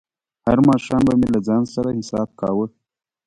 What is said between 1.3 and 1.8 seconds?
له ځان